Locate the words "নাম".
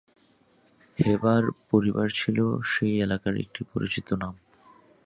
4.13-4.33